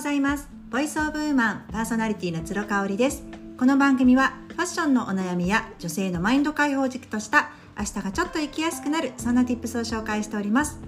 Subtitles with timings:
[0.00, 0.48] ございます。
[0.70, 3.22] ボイスオブウーマンパーソナリティの鶴香織です。
[3.58, 10.80] この番組はファッションのお悩みや女性のマインド解放軸とした明日がちょっと生きやすくなるそんな tips を紹介しております。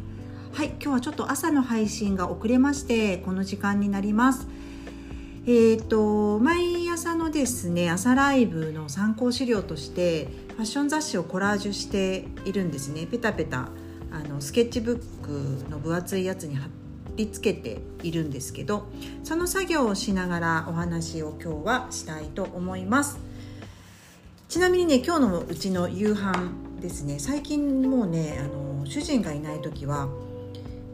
[0.55, 4.48] はい今日はちょっと朝の配信が遅れましてこの時間になります。
[5.45, 13.07] えーと毎朝のですね朝ライブの参考資料としてファッション雑誌をコラージュしているんですね。
[13.07, 13.69] ペタペタ
[14.11, 16.71] あのスケッチブックの分厚いやつに貼
[17.16, 18.86] り付けているんですけど
[19.22, 23.18] その作業をしながらお話を今日はしたいと思います。
[24.48, 27.18] ちなみにね今日のうちの夕飯ですね。
[27.18, 30.08] 最近もうねあの主人がいない時は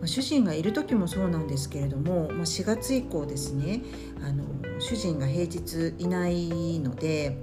[0.05, 3.83] 主人がいる時もそうなんですけれども4月以降ですね
[4.23, 4.45] あの
[4.79, 7.37] 主人が平日いないので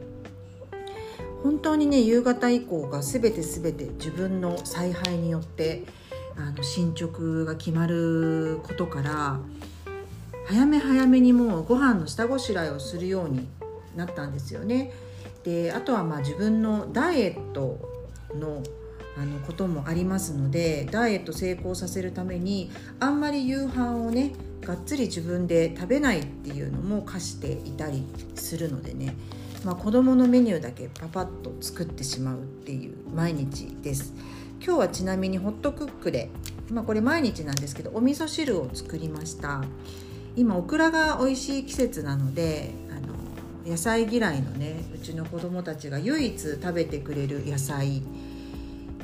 [1.43, 5.83] 本当にね夕方以降が全て全て自分の采配によって
[6.37, 9.39] あの進捗が決まることから
[10.47, 13.47] 早め早めにもうご飯の下ごしらえをするように
[13.95, 14.91] なったんですよね。
[15.43, 17.79] であとはまあ自分のダイエット
[18.33, 18.61] の
[19.17, 29.15] あのこともありますのでダイエット成功させるためにあんまり夕飯をねがっつり自分で食べないっていうのも課していたりするのでね、
[29.63, 34.13] まあ、子どものメニューだけパパッと作ってしまうっていう毎日です。
[34.63, 36.29] 今日はちなみにホットクックで、
[36.71, 39.63] まあ、これ毎日なんですけどお味噌汁を作りました。
[40.35, 48.01] 今オクラが美味しい季節なのであの野菜嫌いのねうちの子供たちが唯一食べてくれる野菜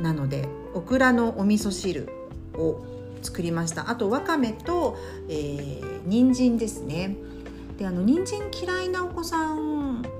[0.02, 2.10] なのでオクラのお味噌汁
[2.56, 2.84] を
[3.22, 3.90] 作りました。
[3.90, 4.98] あとわかめと、
[5.30, 7.16] えー、人参ですね。
[7.78, 9.71] であの人参嫌いなお子さん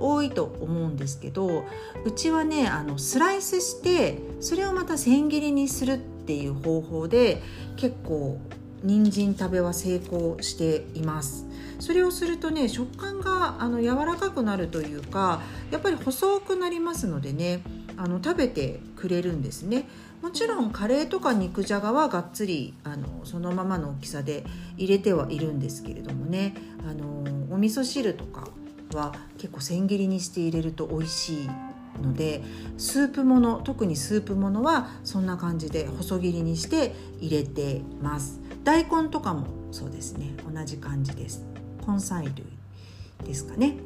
[0.02, 1.66] 多いと思うんですけど
[2.06, 7.42] うちはねあのスライスしてそれをまた千切りにするっていう方法で
[7.78, 8.40] 結構
[8.84, 11.46] 人参食べは成功しています。
[11.80, 17.64] それをするとね食感があの柔らかくなるというかやっぱり細くなりますのでね
[17.98, 19.88] あの食べてくれるんですね。
[20.22, 24.46] もちろんカレーとか肉じゃがはがっつりあのそのままの大きさで
[24.78, 26.54] 入れてはいるんですけれどもね
[26.88, 28.48] あのお味噌汁とか
[28.98, 31.50] は結構千切りにして入れると美味しい
[32.02, 32.44] ので
[32.78, 38.40] スープもの特にスープものはそんな感じで細切りにして入れてます。
[38.64, 40.34] 大根とかもそうですね。
[40.52, 41.46] 同じ感じです。
[41.88, 42.34] 根菜類
[43.26, 43.78] ですかね。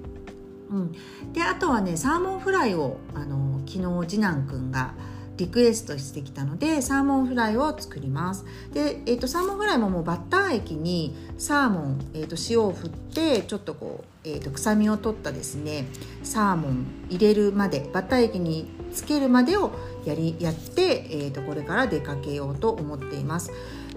[0.70, 0.92] うん、
[1.34, 4.94] であとはねサーモンフライをあの昨日次男くんが
[5.38, 8.46] リクエストしてきたのでサーモンフライを作ります。
[8.74, 15.86] で、えーと、サーモンフライももうバッター液にサーモン、えーと、塩を振ってちょっとこう、えーと、臭みを取ったですね
[16.24, 19.72] サーモン入れるまでバッター液につけるまでを
[20.06, 23.52] やりやって、えー、とこれから出かけようと思っています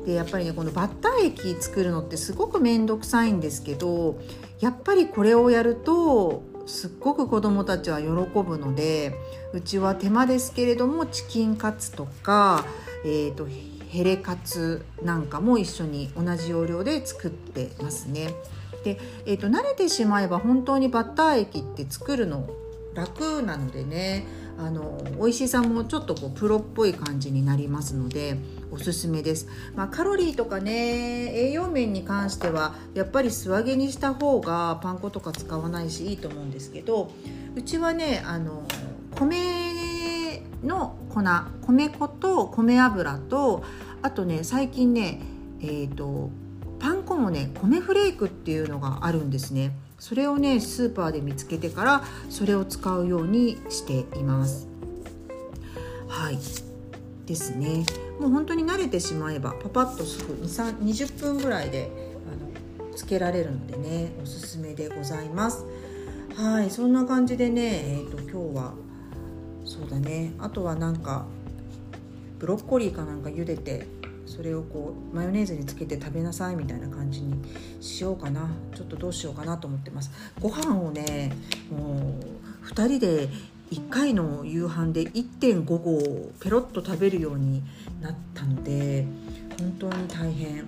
[0.04, 4.18] でやっぱりねこのバッター液作るのってすごく面倒くさいんですけど
[4.60, 9.14] やっぱりこれをやるとすっごく子どもたちは喜ぶので
[9.52, 12.64] うちは手間ですけれどもチキンカツとか、
[13.04, 13.48] えーと、
[13.88, 18.34] ヘレカツなんかも一緒に同じ要領で作ってますね。
[18.84, 22.48] で、えーと、慣れてしまえば本当にバッター液って作るの
[22.94, 24.26] 楽なのでね
[24.58, 28.36] あの美味しさもちょっとこうプロっぽい感じになりますので
[28.72, 29.46] おすすめです、
[29.76, 30.72] まあ、カロリーとかね
[31.32, 37.12] 栄養面に関してはやっぱり素揚げにした方がパン粉とか使わないしいいと思うんですけど
[37.54, 38.64] うちはねあの
[39.14, 41.22] 米の粉
[41.66, 43.62] 米粉と米油と
[44.02, 45.20] あとね最近ね
[45.60, 46.30] えっ、ー、と
[47.18, 49.72] もね米フレークっていうのがあるんですね。
[49.98, 54.68] それをねスーパーで見つけてからそれを使うようにしています。
[56.08, 56.38] はい。
[57.26, 57.84] ですね。
[58.18, 61.90] もう本当に慣れてしまえばパパッとすぐ20分ぐらいで
[62.80, 65.64] あのつけられるのでねおすすめでございます。
[66.36, 66.70] はい。
[66.70, 68.74] そんな感じでねえっ、ー、と今日は
[69.64, 70.32] そうだね。
[70.38, 71.26] あとはなんか
[72.38, 73.86] ブロッコリーかなんか茹でて
[74.28, 77.42] それをこうマヨネーズにつけて食べなさいみたいな感じに
[77.80, 78.48] しようかな。
[78.76, 80.10] ちょっとどうしようかなと思ってます。
[80.40, 81.34] ご飯をね
[81.70, 82.14] も
[82.62, 83.28] う2人で
[83.72, 87.62] 1回の夕飯で1.5合ペロッと食べるように
[88.00, 89.06] なったので
[89.58, 90.66] 本当に大変。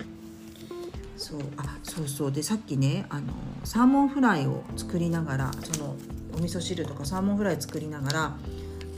[1.17, 2.33] そうあそうそう。
[2.33, 3.27] でさっきねあの
[3.65, 5.95] サーモンフライを作りながらその
[6.35, 8.37] お味噌汁とかサーモンフライ作りながら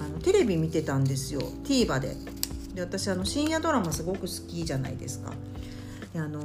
[0.01, 1.41] あのテレビ見てたんですよ。
[1.65, 2.17] TVer で。
[2.75, 5.33] で私あの深夜ドラマすごく好きじゃないですか。
[6.13, 6.41] であの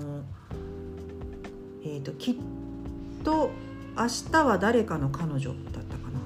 [1.83, 2.35] えーと、きっ
[3.23, 3.49] と
[3.95, 6.19] 明日は誰かの彼女だったかな。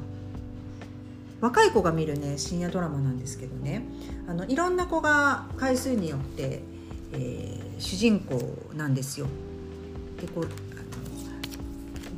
[1.39, 3.83] 若い子が見るね深夜ドラマなんですけどね。
[4.27, 6.61] あのいろんな子が回数によって、
[7.13, 9.27] えー、主人公なんですよ。
[10.19, 10.47] でこう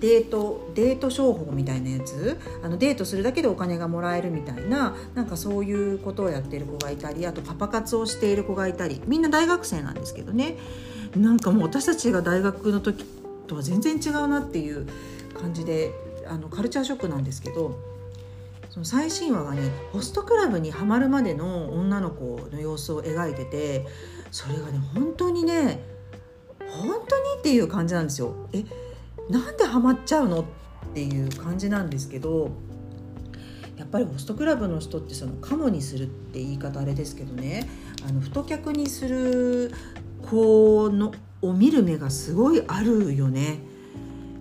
[0.03, 2.37] デートデート商法みたいなやつ？
[2.61, 10.57] あのデートするだけでお金がもらえるみたいななんかそういうことをやってる子がいたりあとパパ活をしている子がいたりみんな大学生なんですけどね
[11.15, 13.05] なんかもう私たちが大学の時
[13.47, 14.87] とは全然違うなっていう
[15.39, 15.91] 感じで
[16.27, 17.79] あのカルチャーショックなんですけど
[18.71, 23.85] その最新話がねホストクラブにはまるまでの女の子の様子を描いてて
[24.31, 25.81] それがね本当にね
[26.59, 28.49] 本当にっていう感じなんですよ。
[28.51, 28.65] え
[29.29, 30.41] なんでハマっちゃうの？
[30.41, 30.45] っ
[30.93, 32.51] ていう感じなんですけど
[33.77, 37.67] やっぱりホストクラブの人ってそのカモにするって言い方あれですけどね
[38.07, 39.73] あの太客にする
[40.21, 43.59] 子のを見る目がすごいあるよね。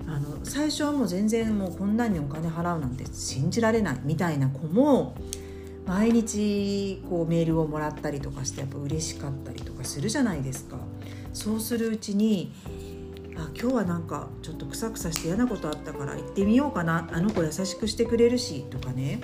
[0.07, 5.15] あの最初はもう全然もうこんなにお金払うなんて信じられないみたいな子も
[5.87, 10.77] 毎日こうメールをもらったりとかしてやっぱ嬉しかったりとかするじゃないですか。
[11.33, 12.53] そうするうちに
[13.37, 19.21] あ今日はなんかちょっとクサクサして嫌なことあったから行ってみようかなあの子優しくしてくれるしとかね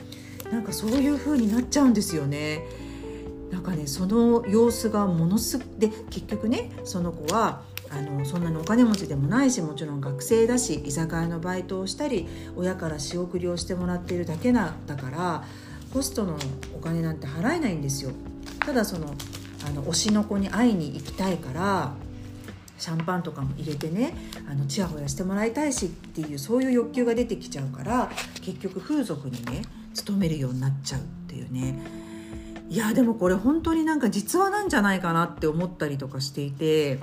[0.50, 2.64] なんかそういう風になっちゃうんですよね。
[3.50, 15.44] なんかねその様子がものすで結局ねその子はあのそんなにお金持ちでもないしもちろん学生だし居酒屋のバイトをしたり親から仕送りをしてもらっているだけなんだから
[15.93, 16.37] ホストの
[16.76, 18.10] お金なんて払えないんですよ。
[18.60, 19.14] ただその
[19.66, 21.94] あの推しの子に会いに行きたいから
[22.79, 24.15] シャンパンとかも入れてね
[24.49, 28.11] あのチヤホヤしてもらいたいしっていうそういう欲求が出てきちゃうから
[28.43, 29.63] 結局風俗にね
[29.95, 31.79] 勤めるようになっちゃうっていうね
[32.71, 36.99] いやでもこれ本当になんか実話なんじゃないかなって思ったりとかしていて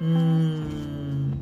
[0.00, 1.34] うーん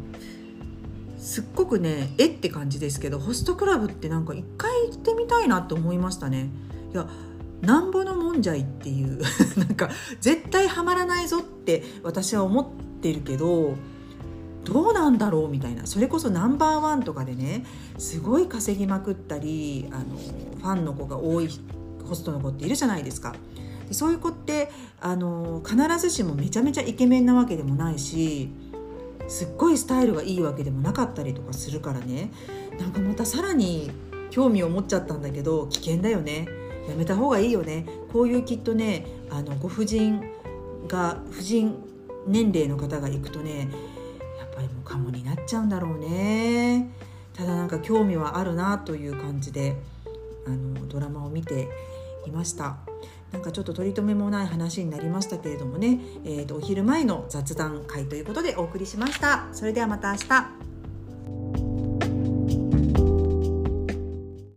[1.19, 6.49] すっごくねえって感じですけどホストクラブってなんか一回行ってみたいなって思いましたね。
[6.93, 7.09] いや
[7.63, 9.21] なんぼのもんじゃいっていう
[9.59, 12.63] なんか絶対ハマらないぞって私は思
[13.11, 13.75] ってるけど
[14.65, 15.87] どうなんだろうみたいな。
[15.87, 17.65] それこそナンバーワンとかでね
[17.99, 21.49] すごい稼ぎまくったりあのファンの子が多い
[22.05, 23.35] ホストの子っているじゃないですか。
[23.87, 24.71] でそういう子って
[25.01, 28.51] あの必ずしもめちゃめちゃイケメンなわけでもないし
[29.29, 32.33] すっごいスタイルがいいわけでもなかったりとかするからね。
[32.81, 33.93] なんかまたさらに
[34.31, 36.49] 興味を持っちゃったんだけど危険だよね。
[36.89, 37.87] やめた方がいいよね。
[38.13, 40.21] こういうきっとねあのご婦人
[40.89, 41.77] が婦人
[42.27, 43.69] 年齢の方が行くとね
[44.39, 46.91] やっぱりもうカモになっちゃうんだろうね。
[47.35, 49.77] ただなんか興味はあるなという感じで
[50.47, 51.69] あのドラマを見て
[52.27, 52.79] いました。
[53.33, 59.49] なんかちょっと取り留めもない話になりましたけれどもね、えーと、とお昼前の雑談会ということでお送りしました。
[59.53, 60.56] それではまた明日。